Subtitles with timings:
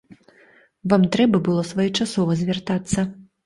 [0.93, 3.11] Вам трэба было своечасова звяртацца.